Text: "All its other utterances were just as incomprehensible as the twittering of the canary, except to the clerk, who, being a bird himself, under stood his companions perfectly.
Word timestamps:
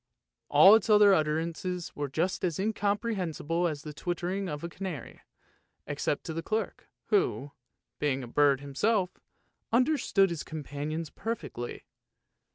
"All 0.49 0.73
its 0.73 0.89
other 0.89 1.13
utterances 1.13 1.95
were 1.95 2.07
just 2.09 2.43
as 2.43 2.57
incomprehensible 2.57 3.67
as 3.67 3.83
the 3.83 3.93
twittering 3.93 4.49
of 4.49 4.61
the 4.61 4.67
canary, 4.69 5.21
except 5.85 6.23
to 6.23 6.33
the 6.33 6.41
clerk, 6.41 6.87
who, 7.09 7.51
being 7.99 8.23
a 8.23 8.27
bird 8.27 8.61
himself, 8.61 9.19
under 9.71 9.99
stood 9.99 10.31
his 10.31 10.41
companions 10.41 11.11
perfectly. 11.11 11.83